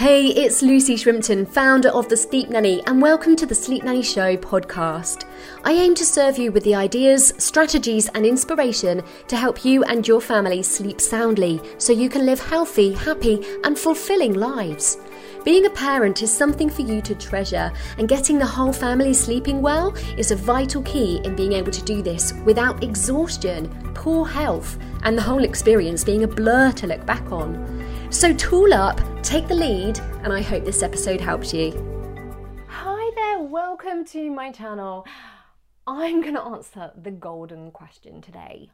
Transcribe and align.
Hey, 0.00 0.28
it's 0.28 0.62
Lucy 0.62 0.96
Shrimpton, 0.96 1.46
founder 1.46 1.90
of 1.90 2.08
The 2.08 2.16
Sleep 2.16 2.48
Nanny, 2.48 2.82
and 2.86 3.02
welcome 3.02 3.36
to 3.36 3.44
the 3.44 3.54
Sleep 3.54 3.84
Nanny 3.84 4.02
Show 4.02 4.34
podcast. 4.34 5.26
I 5.62 5.72
aim 5.72 5.94
to 5.96 6.06
serve 6.06 6.38
you 6.38 6.52
with 6.52 6.64
the 6.64 6.74
ideas, 6.74 7.34
strategies, 7.36 8.08
and 8.14 8.24
inspiration 8.24 9.02
to 9.28 9.36
help 9.36 9.62
you 9.62 9.84
and 9.84 10.08
your 10.08 10.22
family 10.22 10.62
sleep 10.62 11.02
soundly 11.02 11.60
so 11.76 11.92
you 11.92 12.08
can 12.08 12.24
live 12.24 12.40
healthy, 12.40 12.94
happy, 12.94 13.44
and 13.62 13.78
fulfilling 13.78 14.32
lives. 14.32 14.96
Being 15.44 15.66
a 15.66 15.70
parent 15.70 16.22
is 16.22 16.34
something 16.34 16.70
for 16.70 16.80
you 16.80 17.02
to 17.02 17.14
treasure, 17.14 17.70
and 17.98 18.08
getting 18.08 18.38
the 18.38 18.46
whole 18.46 18.72
family 18.72 19.12
sleeping 19.12 19.60
well 19.60 19.94
is 20.16 20.30
a 20.30 20.36
vital 20.36 20.80
key 20.82 21.20
in 21.24 21.36
being 21.36 21.52
able 21.52 21.72
to 21.72 21.84
do 21.84 22.00
this 22.00 22.32
without 22.46 22.82
exhaustion, 22.82 23.68
poor 23.92 24.26
health, 24.26 24.78
and 25.02 25.18
the 25.18 25.22
whole 25.22 25.44
experience 25.44 26.04
being 26.04 26.24
a 26.24 26.26
blur 26.26 26.72
to 26.72 26.86
look 26.86 27.04
back 27.04 27.30
on. 27.30 27.84
So 28.08 28.32
tool 28.32 28.72
up, 28.72 28.98
take 29.22 29.46
the 29.48 29.54
lead, 29.54 29.98
and 30.22 30.32
I 30.32 30.40
hope 30.40 30.64
this 30.64 30.82
episode 30.82 31.20
helps 31.20 31.52
you. 31.52 31.72
Hi 32.68 33.10
there, 33.14 33.40
welcome 33.40 34.04
to 34.06 34.30
my 34.30 34.50
channel. 34.50 35.06
I'm 35.86 36.22
going 36.22 36.34
to 36.34 36.42
answer 36.42 36.90
the 37.00 37.10
golden 37.10 37.70
question 37.70 38.22
today. 38.22 38.70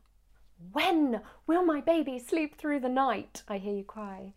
When 0.73 1.21
will 1.47 1.65
my 1.65 1.81
baby 1.81 2.19
sleep 2.19 2.57
through 2.57 2.81
the 2.81 2.89
night? 2.89 3.43
I 3.49 3.59
hear 3.59 3.75
you 3.75 3.85
cry. 3.85 4.35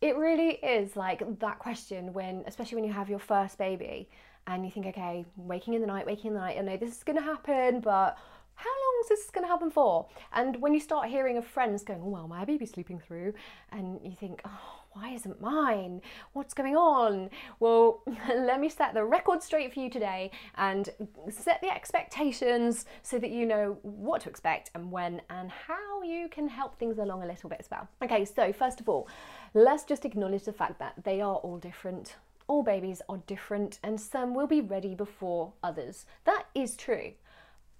It 0.00 0.16
really 0.16 0.50
is 0.56 0.96
like 0.96 1.40
that 1.40 1.58
question 1.58 2.12
when, 2.12 2.44
especially 2.46 2.76
when 2.76 2.84
you 2.84 2.92
have 2.92 3.08
your 3.08 3.18
first 3.18 3.58
baby 3.58 4.08
and 4.46 4.64
you 4.64 4.70
think, 4.70 4.86
okay, 4.86 5.24
waking 5.36 5.74
in 5.74 5.80
the 5.80 5.86
night, 5.86 6.06
waking 6.06 6.28
in 6.28 6.34
the 6.34 6.40
night, 6.40 6.58
I 6.58 6.62
know 6.62 6.76
this 6.76 6.96
is 6.96 7.02
going 7.02 7.18
to 7.18 7.24
happen, 7.24 7.80
but 7.80 8.16
how 8.54 8.70
long 8.70 9.02
is 9.02 9.08
this 9.08 9.30
going 9.30 9.44
to 9.44 9.48
happen 9.48 9.70
for? 9.70 10.08
And 10.32 10.60
when 10.60 10.74
you 10.74 10.80
start 10.80 11.08
hearing 11.08 11.36
of 11.36 11.46
friends 11.46 11.82
going, 11.82 12.00
oh, 12.02 12.08
well, 12.08 12.28
my 12.28 12.44
baby's 12.44 12.70
sleeping 12.70 13.00
through, 13.00 13.34
and 13.72 14.00
you 14.04 14.16
think, 14.18 14.40
oh, 14.44 14.77
why 14.98 15.10
isn't 15.10 15.40
mine? 15.40 16.00
What's 16.32 16.54
going 16.54 16.76
on? 16.76 17.30
Well, 17.60 18.02
let 18.28 18.60
me 18.60 18.68
set 18.68 18.94
the 18.94 19.04
record 19.04 19.42
straight 19.42 19.72
for 19.72 19.78
you 19.78 19.88
today 19.88 20.32
and 20.56 20.88
set 21.30 21.60
the 21.60 21.70
expectations 21.70 22.84
so 23.02 23.18
that 23.20 23.30
you 23.30 23.46
know 23.46 23.78
what 23.82 24.22
to 24.22 24.28
expect 24.28 24.70
and 24.74 24.90
when 24.90 25.22
and 25.30 25.50
how 25.50 26.02
you 26.02 26.28
can 26.28 26.48
help 26.48 26.78
things 26.78 26.98
along 26.98 27.22
a 27.22 27.26
little 27.26 27.48
bit 27.48 27.60
as 27.60 27.70
well. 27.70 27.88
Okay, 28.02 28.24
so 28.24 28.52
first 28.52 28.80
of 28.80 28.88
all, 28.88 29.08
let's 29.54 29.84
just 29.84 30.04
acknowledge 30.04 30.44
the 30.44 30.52
fact 30.52 30.80
that 30.80 30.94
they 31.04 31.20
are 31.20 31.36
all 31.36 31.58
different. 31.58 32.16
All 32.48 32.64
babies 32.64 33.00
are 33.08 33.18
different, 33.26 33.78
and 33.84 34.00
some 34.00 34.34
will 34.34 34.46
be 34.46 34.62
ready 34.62 34.94
before 34.94 35.52
others. 35.62 36.06
That 36.24 36.44
is 36.54 36.76
true. 36.76 37.12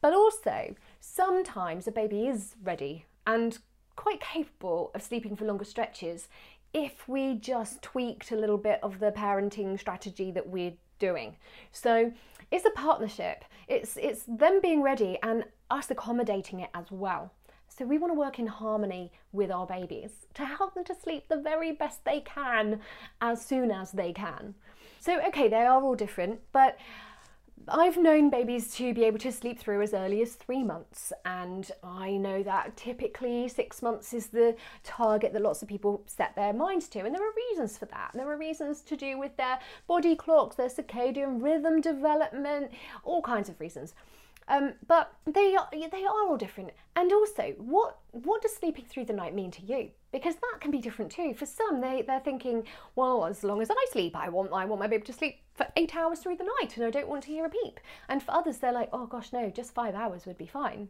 But 0.01 0.13
also, 0.13 0.77
sometimes 1.01 1.89
a 1.89 1.93
baby 1.93 2.29
is 2.29 2.55
ready 2.63 3.07
and 3.27 3.59
quite 3.99 4.21
capable 4.21 4.93
of 4.95 5.03
sleeping 5.03 5.35
for 5.35 5.45
longer 5.45 5.65
stretches 5.65 6.29
if 6.73 7.09
we 7.09 7.35
just 7.35 7.83
tweaked 7.83 8.31
a 8.31 8.37
little 8.37 8.59
bit 8.59 8.81
of 8.83 9.01
the 9.01 9.11
parenting 9.13 9.79
strategy 9.79 10.31
that 10.33 10.49
we're 10.49 10.75
doing. 10.99 11.37
So 11.73 12.13
it's 12.51 12.67
a 12.67 12.71
partnership. 12.71 13.45
It's 13.69 13.97
it's 13.97 14.25
them 14.27 14.61
being 14.61 14.83
ready 14.83 15.19
and 15.23 15.45
us 15.71 15.91
accommodating 15.91 16.61
it 16.61 16.71
as 16.75 16.91
well. 16.91 17.33
So 17.69 17.85
we 17.85 17.99
want 17.99 18.13
to 18.13 18.19
work 18.19 18.39
in 18.39 18.47
harmony 18.47 19.13
with 19.33 19.51
our 19.51 19.67
babies 19.67 20.27
to 20.35 20.45
help 20.45 20.75
them 20.75 20.85
to 20.85 20.95
sleep 20.95 21.29
the 21.29 21.37
very 21.37 21.73
best 21.73 22.05
they 22.05 22.21
can 22.21 22.81
as 23.21 23.45
soon 23.45 23.71
as 23.71 23.93
they 23.93 24.13
can. 24.13 24.55
So 25.01 25.21
okay, 25.29 25.49
they 25.49 25.67
are 25.67 25.83
all 25.83 25.95
different, 25.95 26.41
but 26.53 26.77
I've 27.71 27.97
known 27.97 28.31
babies 28.31 28.75
to 28.77 28.95
be 28.95 29.05
able 29.05 29.19
to 29.19 29.33
sleep 29.33 29.59
through 29.59 29.83
as 29.83 29.93
early 29.93 30.23
as 30.23 30.35
three 30.35 30.63
months, 30.63 31.13
and 31.25 31.71
I 31.83 32.17
know 32.17 32.43
that 32.43 32.77
typically 32.77 33.49
six 33.49 33.83
months 33.83 34.15
is 34.15 34.29
the 34.29 34.57
target 34.85 35.33
that 35.33 35.43
lots 35.43 35.63
of 35.63 35.69
people 35.69 36.03
set 36.07 36.35
their 36.35 36.53
minds 36.53 36.89
to, 36.89 37.01
and 37.01 37.15
there 37.15 37.23
are 37.23 37.35
reasons 37.51 37.77
for 37.77 37.87
that. 37.87 38.13
There 38.15 38.31
are 38.31 38.37
reasons 38.37 38.81
to 38.83 38.97
do 38.97 39.19
with 39.19 39.37
their 39.37 39.59
body 39.87 40.17
clocks, 40.17 40.57
their 40.57 40.69
circadian 40.69 41.43
rhythm 41.43 41.81
development, 41.81 42.73
all 43.05 43.23
kinds 43.23 43.49
of 43.49 43.61
reasons. 43.61 43.95
Um, 44.49 44.73
but 44.87 45.13
they 45.27 45.55
are 45.57 45.69
they 45.73 46.05
are 46.05 46.23
all 46.27 46.37
different. 46.37 46.71
And 46.97 47.13
also, 47.13 47.55
what 47.59 47.99
what 48.13 48.43
does 48.43 48.55
sleeping 48.55 48.85
through 48.87 49.05
the 49.05 49.13
night 49.13 49.35
mean 49.35 49.51
to 49.53 49.63
you? 49.63 49.91
Because 50.13 50.37
that 50.37 50.61
can 50.61 50.71
be 50.71 50.79
different 50.79 51.13
too. 51.13 51.35
For 51.35 51.45
some, 51.45 51.81
they 51.81 52.03
they're 52.07 52.21
thinking, 52.21 52.65
well, 52.97 53.27
as 53.27 53.45
long 53.45 53.61
as 53.61 53.71
I 53.71 53.87
sleep, 53.93 54.17
I 54.17 54.29
want 54.29 54.51
I 54.53 54.65
want 54.65 54.81
my 54.81 54.87
baby 54.87 55.05
to 55.05 55.13
sleep 55.13 55.41
for 55.55 55.67
eight 55.77 55.95
hours 55.95 56.21
through 56.21 56.37
the 56.37 56.49
night, 56.61 56.77
and 56.77 56.87
I 56.87 56.91
don't 56.91 57.09
want 57.09 57.25
to 57.25 57.29
hear 57.29 57.45
a 57.45 57.51
peep. 57.51 57.81
And 58.09 58.23
for 58.23 58.33
others, 58.33 58.59
they're 58.59 58.73
like, 58.73 58.89
oh 58.93 59.07
gosh, 59.07 59.33
no, 59.33 59.51
just 59.51 59.75
five 59.75 59.95
hours 59.95 60.25
would 60.25 60.39
be 60.39 60.47
fine. 60.47 60.89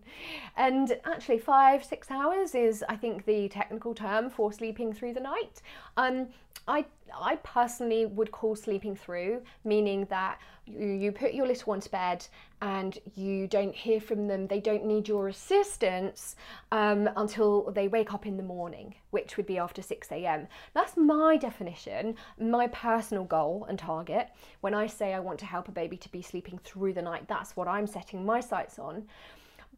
And 0.57 0.97
actually, 1.05 1.39
five 1.39 1.85
six 1.85 2.11
hours 2.11 2.55
is 2.55 2.85
I 2.89 2.97
think 2.97 3.25
the 3.25 3.49
technical 3.49 3.95
term 3.95 4.31
for 4.31 4.53
sleeping 4.53 4.93
through 4.93 5.15
the 5.15 5.21
night. 5.21 5.63
Um, 5.97 6.29
I 6.69 6.85
I 7.13 7.37
personally 7.37 8.07
would 8.07 8.31
call 8.31 8.55
sleeping 8.55 8.95
through, 8.95 9.43
meaning 9.65 10.07
that 10.11 10.39
you, 10.67 10.87
you 10.87 11.13
put 11.13 11.33
your 11.33 11.47
little 11.47 11.71
one 11.71 11.81
to 11.81 11.91
bed 11.91 12.27
and 12.61 12.99
you 13.15 13.47
don't 13.47 13.75
hear 13.75 14.01
from 14.01 14.27
them, 14.27 14.47
they 14.47 14.61
don't 14.61 14.85
need 14.85 15.09
your 15.09 15.29
assistance 15.29 16.37
um, 16.73 17.08
until 17.17 17.71
they 17.73 17.89
wake 17.89 18.13
up 18.13 18.27
in 18.27 18.37
the 18.37 18.43
morning, 18.43 18.95
which 19.11 19.37
would 19.37 19.47
be 19.47 19.59
after 19.59 19.83
6 19.83 20.11
a.m. 20.13 20.49
That's 20.75 20.97
my 20.97 21.37
definition, 21.37 22.17
my 22.39 22.67
personal 22.69 23.25
goal 23.25 23.67
and 23.69 23.79
target. 23.79 24.29
When 24.61 24.75
I 24.75 24.87
say 24.87 25.15
I 25.15 25.21
want 25.21 25.39
to 25.41 25.47
help 25.47 25.69
a 25.69 25.73
baby 25.73 25.97
to 25.99 26.11
be 26.11 26.23
sleeping 26.23 26.59
through 26.65 26.93
the 26.93 27.03
night, 27.03 27.29
that's 27.29 27.57
what 27.57 27.69
I'm 27.69 27.87
setting 27.87 28.25
my 28.25 28.41
sights 28.41 28.79
on. 28.79 29.07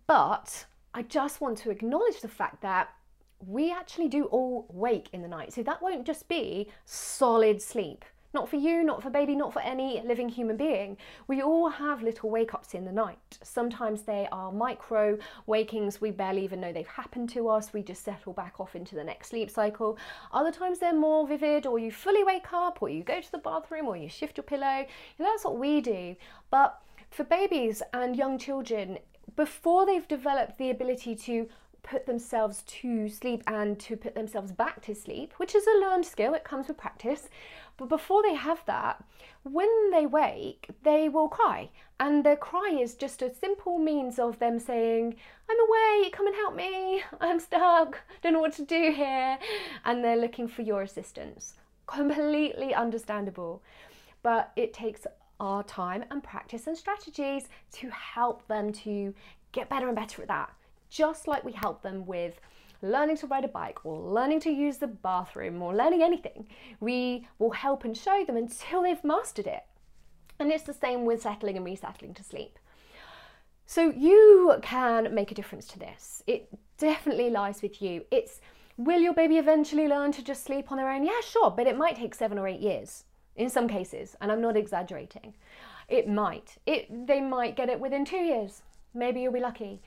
But 0.06 0.66
I 0.94 1.02
just 1.02 1.40
want 1.40 1.58
to 1.58 1.70
acknowledge 1.70 2.20
the 2.20 2.28
fact 2.28 2.62
that 2.62 2.88
we 3.46 3.72
actually 3.72 4.08
do 4.08 4.24
all 4.24 4.66
wake 4.70 5.08
in 5.12 5.22
the 5.22 5.28
night. 5.28 5.52
So 5.52 5.62
that 5.62 5.80
won't 5.80 6.06
just 6.06 6.28
be 6.28 6.68
solid 6.84 7.62
sleep. 7.62 8.04
Not 8.32 8.48
for 8.48 8.56
you, 8.56 8.84
not 8.84 9.02
for 9.02 9.10
baby, 9.10 9.34
not 9.34 9.52
for 9.52 9.60
any 9.60 10.00
living 10.04 10.28
human 10.28 10.56
being. 10.56 10.96
We 11.26 11.42
all 11.42 11.68
have 11.68 12.02
little 12.02 12.30
wake 12.30 12.54
ups 12.54 12.74
in 12.74 12.84
the 12.84 12.92
night. 12.92 13.38
Sometimes 13.42 14.02
they 14.02 14.28
are 14.30 14.52
micro 14.52 15.18
wakings, 15.46 16.00
we 16.00 16.12
barely 16.12 16.44
even 16.44 16.60
know 16.60 16.72
they've 16.72 16.86
happened 16.86 17.28
to 17.30 17.48
us, 17.48 17.72
we 17.72 17.82
just 17.82 18.04
settle 18.04 18.32
back 18.32 18.60
off 18.60 18.76
into 18.76 18.94
the 18.94 19.02
next 19.02 19.30
sleep 19.30 19.50
cycle. 19.50 19.98
Other 20.32 20.52
times 20.52 20.78
they're 20.78 20.94
more 20.94 21.26
vivid, 21.26 21.66
or 21.66 21.78
you 21.78 21.90
fully 21.90 22.22
wake 22.22 22.52
up, 22.52 22.82
or 22.82 22.88
you 22.88 23.02
go 23.02 23.20
to 23.20 23.32
the 23.32 23.38
bathroom, 23.38 23.86
or 23.86 23.96
you 23.96 24.08
shift 24.08 24.36
your 24.36 24.44
pillow. 24.44 24.86
That's 25.18 25.44
what 25.44 25.58
we 25.58 25.80
do. 25.80 26.14
But 26.50 26.80
for 27.10 27.24
babies 27.24 27.82
and 27.92 28.14
young 28.14 28.38
children, 28.38 28.98
before 29.36 29.86
they've 29.86 30.06
developed 30.06 30.58
the 30.58 30.70
ability 30.70 31.16
to 31.16 31.48
put 31.82 32.06
themselves 32.06 32.62
to 32.66 33.08
sleep 33.08 33.42
and 33.46 33.78
to 33.80 33.96
put 33.96 34.14
themselves 34.14 34.52
back 34.52 34.82
to 34.82 34.94
sleep, 34.94 35.32
which 35.36 35.54
is 35.54 35.66
a 35.66 35.80
learned 35.80 36.06
skill, 36.06 36.34
it 36.34 36.44
comes 36.44 36.68
with 36.68 36.76
practice. 36.76 37.28
But 37.76 37.88
before 37.88 38.22
they 38.22 38.34
have 38.34 38.64
that, 38.66 39.02
when 39.42 39.90
they 39.90 40.06
wake, 40.06 40.68
they 40.82 41.08
will 41.08 41.28
cry. 41.28 41.70
And 41.98 42.24
their 42.24 42.36
cry 42.36 42.78
is 42.80 42.94
just 42.94 43.22
a 43.22 43.34
simple 43.34 43.78
means 43.78 44.18
of 44.18 44.38
them 44.38 44.58
saying, 44.58 45.16
I'm 45.50 45.58
awake, 45.60 46.12
come 46.12 46.26
and 46.26 46.36
help 46.36 46.54
me, 46.54 47.02
I'm 47.20 47.40
stuck, 47.40 47.98
don't 48.22 48.34
know 48.34 48.40
what 48.40 48.54
to 48.54 48.64
do 48.64 48.92
here. 48.92 49.38
And 49.84 50.04
they're 50.04 50.16
looking 50.16 50.48
for 50.48 50.62
your 50.62 50.82
assistance. 50.82 51.54
Completely 51.86 52.74
understandable. 52.74 53.62
But 54.22 54.52
it 54.56 54.74
takes 54.74 55.06
our 55.40 55.62
time 55.62 56.04
and 56.10 56.22
practice 56.22 56.66
and 56.66 56.76
strategies 56.76 57.48
to 57.72 57.88
help 57.90 58.46
them 58.46 58.72
to 58.72 59.14
get 59.52 59.70
better 59.70 59.86
and 59.86 59.96
better 59.96 60.20
at 60.22 60.28
that 60.28 60.50
just 60.90 61.26
like 61.26 61.44
we 61.44 61.52
help 61.52 61.82
them 61.82 62.04
with 62.04 62.40
learning 62.82 63.16
to 63.18 63.26
ride 63.26 63.44
a 63.44 63.48
bike 63.48 63.84
or 63.84 63.98
learning 63.98 64.40
to 64.40 64.50
use 64.50 64.78
the 64.78 64.86
bathroom 64.86 65.62
or 65.62 65.74
learning 65.74 66.02
anything. 66.02 66.48
We 66.80 67.26
will 67.38 67.50
help 67.50 67.84
and 67.84 67.96
show 67.96 68.24
them 68.24 68.36
until 68.36 68.82
they've 68.82 69.04
mastered 69.04 69.46
it. 69.46 69.64
And 70.38 70.50
it's 70.50 70.64
the 70.64 70.74
same 70.74 71.04
with 71.04 71.22
settling 71.22 71.56
and 71.56 71.64
resettling 71.64 72.14
to 72.14 72.24
sleep. 72.24 72.58
So 73.66 73.90
you 73.90 74.54
can 74.62 75.14
make 75.14 75.30
a 75.30 75.34
difference 75.34 75.66
to 75.68 75.78
this. 75.78 76.22
It 76.26 76.48
definitely 76.78 77.30
lies 77.30 77.62
with 77.62 77.80
you. 77.80 78.04
It's 78.10 78.40
will 78.76 79.00
your 79.00 79.12
baby 79.12 79.36
eventually 79.36 79.86
learn 79.86 80.10
to 80.12 80.24
just 80.24 80.44
sleep 80.44 80.72
on 80.72 80.78
their 80.78 80.90
own? 80.90 81.04
Yeah, 81.04 81.20
sure, 81.22 81.50
but 81.50 81.66
it 81.66 81.76
might 81.76 81.96
take 81.96 82.14
7 82.14 82.38
or 82.38 82.48
8 82.48 82.58
years 82.58 83.04
in 83.36 83.50
some 83.50 83.68
cases, 83.68 84.16
and 84.20 84.32
I'm 84.32 84.40
not 84.40 84.56
exaggerating. 84.56 85.34
It 85.88 86.08
might. 86.08 86.56
It 86.66 87.06
they 87.06 87.20
might 87.20 87.56
get 87.56 87.68
it 87.68 87.78
within 87.78 88.04
2 88.04 88.16
years. 88.16 88.62
Maybe 88.94 89.20
you'll 89.20 89.32
be 89.32 89.40
lucky. 89.40 89.82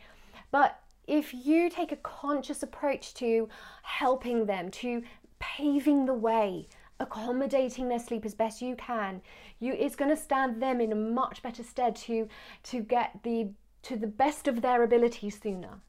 But 0.52 0.80
if 1.08 1.34
you 1.34 1.70
take 1.70 1.92
a 1.92 1.98
conscious 1.98 2.64
approach 2.64 3.14
to 3.16 3.50
helping 3.84 4.46
them, 4.46 4.72
to 4.72 5.04
paving 5.40 6.06
the 6.06 6.14
way, 6.14 6.68
accommodating 7.00 7.90
their 7.90 8.00
sleep 8.00 8.26
as 8.26 8.34
best 8.34 8.62
you 8.62 8.76
can, 8.76 9.22
you 9.60 9.74
it's 9.74 9.96
going 9.96 10.10
to 10.10 10.22
stand 10.22 10.62
them 10.62 10.80
in 10.80 10.92
a 10.92 10.96
much 10.96 11.42
better 11.42 11.64
stead 11.64 11.96
to 11.96 12.28
to 12.64 12.82
get 12.82 13.20
the 13.24 13.50
to 13.84 13.98
the 13.98 14.08
best 14.08 14.48
of 14.48 14.62
their 14.62 14.84
abilities 14.84 15.40
sooner. 15.42 15.80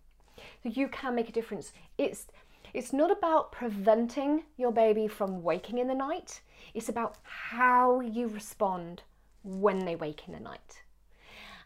So 0.62 0.68
you 0.68 0.88
can 0.88 1.14
make 1.14 1.28
a 1.28 1.32
difference. 1.32 1.72
It's 1.98 2.26
it's 2.72 2.92
not 2.92 3.12
about 3.12 3.52
preventing 3.52 4.42
your 4.56 4.72
baby 4.72 5.06
from 5.06 5.42
waking 5.42 5.78
in 5.78 5.86
the 5.86 5.94
night. 5.94 6.40
It's 6.74 6.88
about 6.88 7.18
how 7.22 8.00
you 8.00 8.26
respond 8.26 9.02
when 9.44 9.84
they 9.84 9.94
wake 9.94 10.26
in 10.26 10.34
the 10.34 10.40
night. 10.40 10.82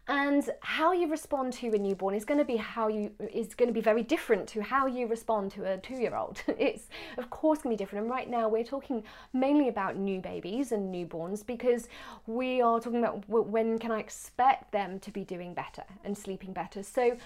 And 0.08 0.48
how 0.60 0.92
you 0.92 1.06
respond 1.06 1.52
to 1.52 1.68
a 1.68 1.78
newborn 1.78 2.14
is 2.14 2.24
going 2.24 2.38
to 2.38 2.44
be 2.44 2.56
how 2.56 2.88
you 2.88 3.12
is 3.32 3.54
going 3.54 3.68
to 3.68 3.74
be 3.74 3.82
very 3.82 4.02
different 4.02 4.48
to 4.48 4.62
how 4.62 4.86
you 4.86 5.06
respond 5.06 5.50
to 5.52 5.64
a 5.64 5.76
two-year-old. 5.78 6.42
It's 6.58 6.88
of 7.18 7.30
course 7.30 7.60
going 7.62 7.76
to 7.76 7.78
be 7.78 7.84
different. 7.84 8.04
And 8.04 8.10
right 8.10 8.28
now 8.28 8.48
we're 8.48 8.64
talking 8.64 9.04
mainly 9.32 9.68
about 9.68 9.96
new 9.96 10.20
babies 10.20 10.72
and 10.72 10.92
newborns 10.92 11.44
because 11.46 11.88
we 12.26 12.62
are 12.62 12.80
talking 12.80 13.00
about 13.00 13.28
when 13.28 13.78
can 13.78 13.92
i 13.92 14.00
expect 14.00 14.72
them 14.72 14.98
to 15.00 15.10
be 15.10 15.24
doing 15.24 15.52
better 15.54 15.84
and 16.04 16.16
sleeping 16.16 16.52
better. 16.52 16.82
So 16.82 17.16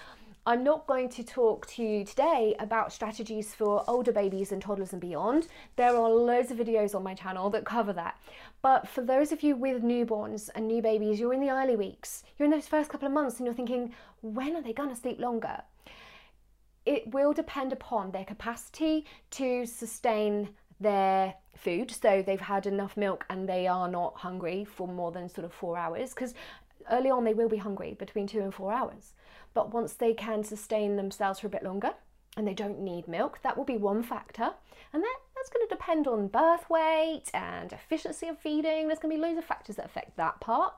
I'm 0.44 0.64
not 0.64 0.88
going 0.88 1.08
to 1.10 1.22
talk 1.22 1.68
to 1.68 1.84
you 1.84 2.04
today 2.04 2.56
about 2.58 2.92
strategies 2.92 3.54
for 3.54 3.84
older 3.88 4.10
babies 4.10 4.50
and 4.50 4.60
toddlers 4.60 4.90
and 4.90 5.00
beyond. 5.00 5.46
There 5.76 5.94
are 5.96 6.10
loads 6.10 6.50
of 6.50 6.58
videos 6.58 6.96
on 6.96 7.04
my 7.04 7.14
channel 7.14 7.48
that 7.50 7.64
cover 7.64 7.92
that. 7.92 8.18
But 8.60 8.88
for 8.88 9.02
those 9.02 9.30
of 9.30 9.44
you 9.44 9.54
with 9.54 9.84
newborns 9.84 10.50
and 10.56 10.66
new 10.66 10.82
babies, 10.82 11.20
you're 11.20 11.32
in 11.32 11.40
the 11.40 11.50
early 11.50 11.76
weeks, 11.76 12.24
you're 12.36 12.46
in 12.46 12.50
those 12.50 12.66
first 12.66 12.90
couple 12.90 13.06
of 13.06 13.14
months, 13.14 13.36
and 13.36 13.46
you're 13.46 13.54
thinking, 13.54 13.94
when 14.20 14.56
are 14.56 14.62
they 14.62 14.72
going 14.72 14.88
to 14.88 15.00
sleep 15.00 15.20
longer? 15.20 15.62
It 16.84 17.14
will 17.14 17.32
depend 17.32 17.72
upon 17.72 18.10
their 18.10 18.24
capacity 18.24 19.06
to 19.30 19.64
sustain 19.64 20.48
their 20.80 21.34
food. 21.56 21.92
So 21.92 22.20
they've 22.20 22.40
had 22.40 22.66
enough 22.66 22.96
milk 22.96 23.24
and 23.30 23.48
they 23.48 23.68
are 23.68 23.88
not 23.88 24.16
hungry 24.16 24.64
for 24.64 24.88
more 24.88 25.12
than 25.12 25.28
sort 25.28 25.44
of 25.44 25.52
four 25.52 25.78
hours. 25.78 26.10
Because 26.10 26.34
early 26.90 27.10
on, 27.10 27.24
they 27.24 27.34
will 27.34 27.48
be 27.48 27.56
hungry 27.58 27.94
between 27.98 28.26
two 28.26 28.40
and 28.40 28.54
four 28.54 28.72
hours. 28.72 29.12
But 29.54 29.72
once 29.72 29.92
they 29.92 30.14
can 30.14 30.44
sustain 30.44 30.96
themselves 30.96 31.40
for 31.40 31.46
a 31.46 31.50
bit 31.50 31.62
longer 31.62 31.90
and 32.36 32.46
they 32.46 32.54
don't 32.54 32.80
need 32.80 33.06
milk, 33.08 33.40
that 33.42 33.56
will 33.56 33.64
be 33.64 33.76
one 33.76 34.02
factor. 34.02 34.50
And 34.92 35.02
that, 35.02 35.16
that's 35.34 35.50
going 35.50 35.66
to 35.68 35.74
depend 35.74 36.06
on 36.06 36.28
birth 36.28 36.68
weight 36.70 37.24
and 37.34 37.72
efficiency 37.72 38.28
of 38.28 38.38
feeding. 38.38 38.86
There's 38.86 38.98
going 38.98 39.14
to 39.14 39.20
be 39.20 39.22
loads 39.22 39.38
of 39.38 39.44
factors 39.44 39.76
that 39.76 39.86
affect 39.86 40.16
that 40.16 40.40
part. 40.40 40.74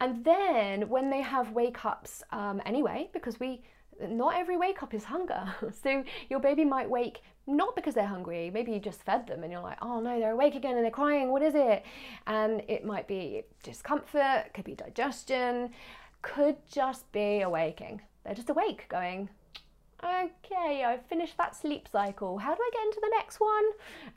And 0.00 0.24
then 0.24 0.88
when 0.88 1.10
they 1.10 1.20
have 1.22 1.52
wake 1.52 1.84
ups 1.84 2.22
um, 2.32 2.60
anyway, 2.66 3.10
because 3.12 3.38
we 3.38 3.62
not 4.00 4.36
every 4.36 4.56
wake 4.56 4.82
up 4.82 4.94
is 4.94 5.04
hunger. 5.04 5.54
so 5.82 6.04
your 6.28 6.40
baby 6.40 6.64
might 6.64 6.88
wake 6.88 7.22
not 7.46 7.76
because 7.76 7.94
they're 7.94 8.06
hungry, 8.06 8.50
maybe 8.50 8.72
you 8.72 8.80
just 8.80 9.02
fed 9.02 9.26
them 9.26 9.42
and 9.42 9.52
you're 9.52 9.60
like, 9.60 9.78
oh 9.82 10.00
no, 10.00 10.18
they're 10.18 10.32
awake 10.32 10.54
again 10.54 10.76
and 10.76 10.84
they're 10.84 10.90
crying, 10.90 11.30
what 11.30 11.42
is 11.42 11.54
it? 11.54 11.84
And 12.26 12.62
it 12.68 12.84
might 12.84 13.06
be 13.06 13.42
discomfort, 13.62 14.52
could 14.54 14.64
be 14.64 14.74
digestion, 14.74 15.70
could 16.22 16.56
just 16.70 17.10
be 17.12 17.42
awaking. 17.42 18.00
They're 18.24 18.34
just 18.34 18.48
awake, 18.48 18.86
going, 18.88 19.28
okay, 20.02 20.84
I've 20.84 21.04
finished 21.06 21.36
that 21.36 21.54
sleep 21.54 21.88
cycle. 21.90 22.38
How 22.38 22.54
do 22.54 22.62
I 22.62 22.70
get 22.72 22.84
into 22.86 23.00
the 23.02 23.10
next 23.10 23.40
one? 23.40 23.64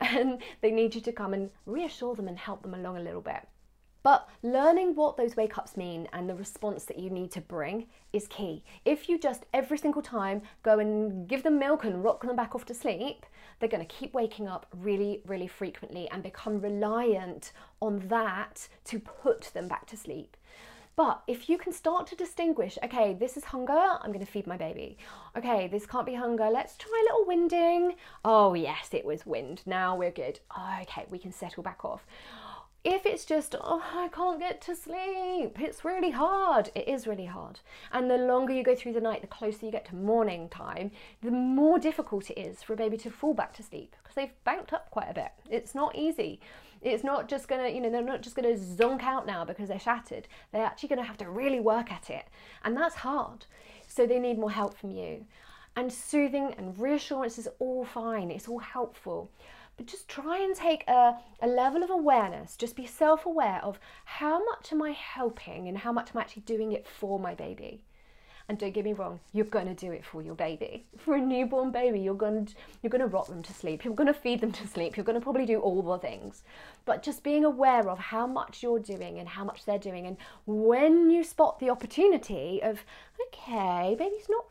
And 0.00 0.42
they 0.62 0.70
need 0.70 0.94
you 0.94 1.00
to 1.02 1.12
come 1.12 1.34
and 1.34 1.50
reassure 1.66 2.14
them 2.14 2.28
and 2.28 2.38
help 2.38 2.62
them 2.62 2.74
along 2.74 2.96
a 2.96 3.02
little 3.02 3.20
bit. 3.20 3.46
But 4.08 4.26
learning 4.42 4.94
what 4.94 5.18
those 5.18 5.36
wake 5.36 5.58
ups 5.58 5.76
mean 5.76 6.08
and 6.14 6.30
the 6.30 6.34
response 6.34 6.86
that 6.86 6.98
you 6.98 7.10
need 7.10 7.30
to 7.32 7.42
bring 7.42 7.88
is 8.10 8.26
key. 8.28 8.64
If 8.86 9.06
you 9.06 9.18
just 9.18 9.44
every 9.52 9.76
single 9.76 10.00
time 10.00 10.40
go 10.62 10.78
and 10.78 11.28
give 11.28 11.42
them 11.42 11.58
milk 11.58 11.84
and 11.84 12.02
rock 12.02 12.22
them 12.22 12.34
back 12.34 12.54
off 12.54 12.64
to 12.64 12.74
sleep, 12.74 13.26
they're 13.60 13.68
going 13.68 13.86
to 13.86 13.94
keep 13.94 14.14
waking 14.14 14.48
up 14.48 14.64
really, 14.74 15.20
really 15.26 15.46
frequently 15.46 16.08
and 16.08 16.22
become 16.22 16.58
reliant 16.58 17.52
on 17.82 17.98
that 18.08 18.66
to 18.86 18.98
put 18.98 19.50
them 19.52 19.68
back 19.68 19.84
to 19.88 19.96
sleep. 19.98 20.38
But 20.96 21.22
if 21.26 21.50
you 21.50 21.58
can 21.58 21.74
start 21.74 22.06
to 22.06 22.16
distinguish, 22.16 22.78
okay, 22.82 23.12
this 23.12 23.36
is 23.36 23.44
hunger, 23.44 23.98
I'm 24.00 24.10
to 24.24 24.24
feed 24.24 24.46
my 24.46 24.56
baby. 24.56 24.96
Okay, 25.36 25.68
this 25.68 25.84
can't 25.84 26.06
be 26.06 26.14
hunger, 26.14 26.48
let's 26.50 26.78
try 26.78 26.98
a 26.98 27.12
little 27.12 27.26
winding. 27.26 27.96
Oh, 28.24 28.54
yes, 28.54 28.88
it 28.92 29.04
was 29.04 29.26
wind. 29.26 29.60
Now 29.66 29.94
we're 29.94 30.10
good. 30.10 30.40
okay, 30.80 31.04
we 31.10 31.18
can 31.18 31.30
settle 31.30 31.62
back 31.62 31.84
off. 31.84 32.06
If 32.90 33.04
it's 33.04 33.26
just, 33.26 33.54
oh, 33.60 33.84
I 33.94 34.08
can't 34.08 34.40
get 34.40 34.62
to 34.62 34.74
sleep, 34.74 35.60
it's 35.60 35.84
really 35.84 36.10
hard. 36.10 36.70
It 36.74 36.88
is 36.88 37.06
really 37.06 37.26
hard. 37.26 37.60
And 37.92 38.10
the 38.10 38.16
longer 38.16 38.54
you 38.54 38.62
go 38.62 38.74
through 38.74 38.94
the 38.94 39.00
night, 39.02 39.20
the 39.20 39.26
closer 39.26 39.66
you 39.66 39.70
get 39.70 39.84
to 39.88 39.94
morning 39.94 40.48
time, 40.48 40.90
the 41.20 41.30
more 41.30 41.78
difficult 41.78 42.30
it 42.30 42.40
is 42.40 42.62
for 42.62 42.72
a 42.72 42.76
baby 42.76 42.96
to 42.96 43.10
fall 43.10 43.34
back 43.34 43.52
to 43.56 43.62
sleep 43.62 43.94
because 44.02 44.14
they've 44.14 44.42
banked 44.44 44.72
up 44.72 44.90
quite 44.90 45.10
a 45.10 45.12
bit. 45.12 45.32
It's 45.50 45.74
not 45.74 45.96
easy. 45.96 46.40
It's 46.80 47.04
not 47.04 47.28
just 47.28 47.46
gonna, 47.46 47.68
you 47.68 47.82
know, 47.82 47.90
they're 47.90 48.00
not 48.00 48.22
just 48.22 48.34
gonna 48.34 48.54
zonk 48.54 49.02
out 49.02 49.26
now 49.26 49.44
because 49.44 49.68
they're 49.68 49.78
shattered. 49.78 50.26
They're 50.50 50.64
actually 50.64 50.88
gonna 50.88 51.02
have 51.02 51.18
to 51.18 51.28
really 51.28 51.60
work 51.60 51.92
at 51.92 52.08
it. 52.08 52.24
And 52.64 52.74
that's 52.74 52.94
hard. 52.94 53.44
So 53.86 54.06
they 54.06 54.18
need 54.18 54.38
more 54.38 54.50
help 54.50 54.78
from 54.78 54.92
you. 54.92 55.26
And 55.76 55.92
soothing 55.92 56.54
and 56.56 56.80
reassurance 56.80 57.36
is 57.36 57.50
all 57.58 57.84
fine, 57.84 58.30
it's 58.30 58.48
all 58.48 58.60
helpful. 58.60 59.30
But 59.78 59.86
just 59.86 60.08
try 60.08 60.38
and 60.38 60.54
take 60.56 60.86
a, 60.88 61.16
a 61.40 61.46
level 61.46 61.84
of 61.84 61.90
awareness, 61.90 62.56
just 62.56 62.74
be 62.74 62.84
self 62.84 63.24
aware 63.24 63.60
of 63.62 63.78
how 64.04 64.44
much 64.44 64.72
am 64.72 64.82
I 64.82 64.90
helping 64.90 65.68
and 65.68 65.78
how 65.78 65.92
much 65.92 66.10
am 66.10 66.16
I'm 66.16 66.22
actually 66.22 66.42
doing 66.42 66.72
it 66.72 66.86
for 66.86 67.18
my 67.18 67.34
baby. 67.34 67.80
And 68.48 68.58
don't 68.58 68.72
get 68.72 68.84
me 68.84 68.92
wrong, 68.94 69.20
you're 69.32 69.44
gonna 69.44 69.74
do 69.74 69.92
it 69.92 70.04
for 70.04 70.20
your 70.20 70.34
baby. 70.34 70.86
For 70.98 71.14
a 71.14 71.20
newborn 71.20 71.70
baby, 71.70 72.00
you're 72.00 72.14
gonna 72.14 72.46
you're 72.82 72.90
gonna 72.90 73.06
rock 73.06 73.28
them 73.28 73.42
to 73.42 73.52
sleep. 73.52 73.84
You're 73.84 73.94
gonna 73.94 74.14
feed 74.14 74.40
them 74.40 74.52
to 74.52 74.66
sleep. 74.66 74.96
You're 74.96 75.04
gonna 75.04 75.20
probably 75.20 75.46
do 75.46 75.60
all 75.60 75.82
the 75.82 75.98
things. 75.98 76.42
But 76.84 77.02
just 77.02 77.22
being 77.22 77.44
aware 77.44 77.88
of 77.88 77.98
how 77.98 78.26
much 78.26 78.62
you're 78.62 78.80
doing 78.80 79.18
and 79.18 79.28
how 79.28 79.44
much 79.44 79.64
they're 79.64 79.78
doing, 79.78 80.06
and 80.06 80.16
when 80.46 81.10
you 81.10 81.22
spot 81.22 81.60
the 81.60 81.70
opportunity 81.70 82.60
of, 82.62 82.80
okay, 83.28 83.94
baby's 83.96 84.28
not 84.28 84.46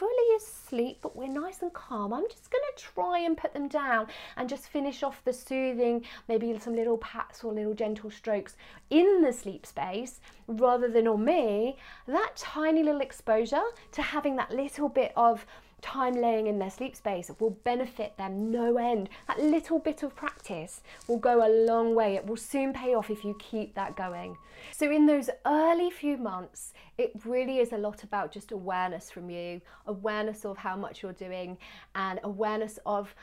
fully 0.00 0.36
asleep, 0.38 0.96
but 1.02 1.14
we're 1.14 1.28
nice 1.28 1.60
and 1.60 1.74
calm. 1.74 2.14
I'm 2.14 2.26
just 2.30 2.50
going 2.50 2.64
to 2.74 2.82
try 2.82 3.18
and 3.18 3.36
put 3.36 3.52
them 3.52 3.68
down 3.68 4.06
and 4.38 4.48
just 4.48 4.68
finish 4.68 5.02
off 5.02 5.22
the 5.26 5.32
soothing, 5.34 6.06
maybe 6.26 6.58
some 6.58 6.74
little 6.74 6.96
pats 6.96 7.44
or 7.44 7.52
little 7.52 7.74
gentle 7.74 8.10
strokes 8.10 8.56
in 8.88 9.20
the 9.20 9.30
sleep 9.30 9.66
space 9.66 10.20
rather 10.46 10.88
than 10.88 11.06
on 11.06 11.22
me. 11.22 11.76
That 12.06 12.32
tiny 12.34 12.82
little 12.82 13.02
exposure 13.02 13.60
to 13.92 14.00
having 14.00 14.36
that 14.36 14.50
little 14.52 14.88
bit 14.88 15.12
of 15.16 15.44
time 15.80 16.14
laying 16.14 16.46
in 16.46 16.58
their 16.58 16.70
sleep 16.70 16.96
space 16.96 17.30
will 17.38 17.50
benefit 17.50 18.16
them 18.16 18.50
no 18.50 18.76
end. 18.76 19.08
That 19.28 19.40
little 19.40 19.78
bit 19.78 20.02
of 20.02 20.14
practice 20.14 20.82
will 21.06 21.18
go 21.18 21.46
a 21.46 21.50
long 21.66 21.94
way. 21.94 22.16
It 22.16 22.26
will 22.26 22.36
soon 22.36 22.72
pay 22.72 22.94
off 22.94 23.10
if 23.10 23.24
you 23.24 23.36
keep 23.38 23.74
that 23.74 23.96
going. 23.96 24.36
So, 24.72 24.90
in 24.90 25.06
those 25.06 25.30
early 25.46 25.90
few 25.90 26.16
months, 26.16 26.74
it 26.98 27.12
really 27.24 27.58
is 27.58 27.72
a 27.72 27.78
lot 27.78 28.02
about 28.02 28.30
just 28.30 28.52
awareness 28.52 29.10
from 29.10 29.30
you, 29.30 29.60
awareness 29.86 30.44
of 30.44 30.58
how 30.58 30.76
much 30.76 31.02
you're 31.02 31.12
doing, 31.12 31.56
and 31.94 32.20
awareness 32.22 32.78
of 32.84 33.14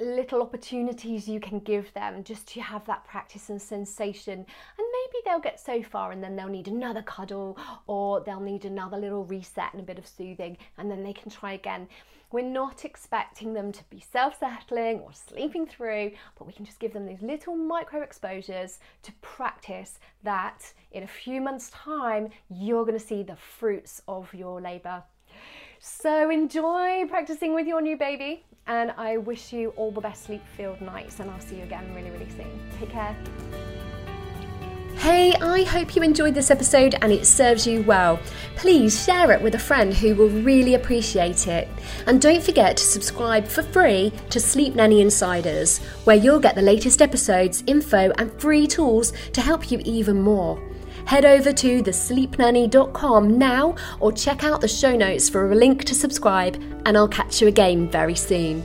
little 0.00 0.42
opportunities 0.42 1.28
you 1.28 1.38
can 1.38 1.60
give 1.60 1.92
them 1.94 2.24
just 2.24 2.48
to 2.48 2.60
have 2.60 2.84
that 2.86 3.04
practice 3.04 3.48
and 3.48 3.60
sensation. 3.60 4.32
And 4.38 4.46
maybe 4.78 5.22
they'll 5.24 5.40
get 5.40 5.60
so 5.60 5.82
far 5.82 6.10
and 6.10 6.22
then 6.22 6.34
they'll 6.34 6.48
need 6.48 6.68
another 6.68 7.02
cuddle 7.02 7.56
or 7.86 8.20
they'll 8.20 8.40
need 8.40 8.64
another 8.64 8.96
little 8.96 9.24
reset 9.24 9.72
and 9.72 9.80
a 9.80 9.86
bit 9.86 9.98
of 9.98 10.06
soothing 10.06 10.56
and 10.78 10.90
then 10.90 11.02
they 11.02 11.12
can 11.12 11.30
try 11.30 11.52
again. 11.52 11.88
We're 12.32 12.42
not 12.42 12.84
expecting 12.84 13.54
them 13.54 13.70
to 13.70 13.84
be 13.90 14.00
self-settling 14.00 14.98
or 14.98 15.12
sleeping 15.12 15.66
through 15.66 16.12
but 16.36 16.46
we 16.46 16.52
can 16.52 16.64
just 16.64 16.80
give 16.80 16.92
them 16.92 17.06
these 17.06 17.22
little 17.22 17.54
micro 17.54 18.02
exposures 18.02 18.80
to 19.02 19.12
practice 19.20 20.00
that 20.24 20.72
in 20.90 21.04
a 21.04 21.08
few 21.08 21.40
months 21.40 21.70
time 21.70 22.30
you're 22.50 22.84
going 22.84 22.98
to 22.98 23.04
see 23.04 23.22
the 23.22 23.36
fruits 23.36 24.02
of 24.08 24.34
your 24.34 24.60
labor 24.60 25.04
so 25.84 26.30
enjoy 26.30 27.06
practicing 27.08 27.54
with 27.54 27.66
your 27.66 27.82
new 27.82 27.94
baby 27.94 28.42
and 28.66 28.90
I 28.92 29.18
wish 29.18 29.52
you 29.52 29.68
all 29.76 29.90
the 29.90 30.00
best 30.00 30.24
sleep 30.24 30.42
filled 30.56 30.80
nights 30.80 31.20
and 31.20 31.30
I'll 31.30 31.40
see 31.40 31.56
you 31.56 31.62
again 31.64 31.94
really, 31.94 32.10
really 32.10 32.30
soon. 32.30 32.58
Take 32.78 32.88
care. 32.88 33.14
Hey, 34.96 35.34
I 35.34 35.64
hope 35.64 35.94
you 35.94 36.02
enjoyed 36.02 36.34
this 36.34 36.50
episode 36.50 36.94
and 37.02 37.12
it 37.12 37.26
serves 37.26 37.66
you 37.66 37.82
well. 37.82 38.18
Please 38.56 39.04
share 39.04 39.30
it 39.32 39.42
with 39.42 39.56
a 39.56 39.58
friend 39.58 39.92
who 39.92 40.14
will 40.14 40.30
really 40.30 40.72
appreciate 40.72 41.46
it. 41.48 41.68
And 42.06 42.18
don't 42.18 42.42
forget 42.42 42.78
to 42.78 42.82
subscribe 42.82 43.46
for 43.46 43.62
free 43.62 44.10
to 44.30 44.40
Sleep 44.40 44.74
Nanny 44.74 45.02
Insiders, 45.02 45.78
where 46.04 46.16
you'll 46.16 46.40
get 46.40 46.54
the 46.54 46.62
latest 46.62 47.02
episodes, 47.02 47.62
info, 47.66 48.10
and 48.16 48.32
free 48.40 48.66
tools 48.66 49.12
to 49.34 49.42
help 49.42 49.70
you 49.70 49.82
even 49.84 50.22
more. 50.22 50.58
Head 51.06 51.24
over 51.24 51.52
to 51.52 51.82
thesleepnanny.com 51.82 53.38
now 53.38 53.74
or 54.00 54.12
check 54.12 54.42
out 54.44 54.60
the 54.60 54.68
show 54.68 54.96
notes 54.96 55.28
for 55.28 55.50
a 55.50 55.54
link 55.54 55.84
to 55.84 55.94
subscribe, 55.94 56.60
and 56.86 56.96
I'll 56.96 57.08
catch 57.08 57.40
you 57.40 57.48
again 57.48 57.88
very 57.88 58.14
soon. 58.14 58.62